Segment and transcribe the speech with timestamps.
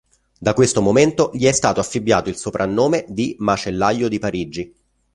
[0.39, 4.75] Da questo momento, gli è stato affibbiato il soprannome di "macellaio di parigi".